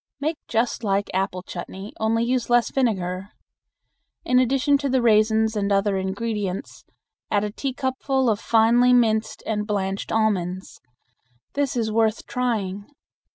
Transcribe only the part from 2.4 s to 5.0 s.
less vinegar. In addition to the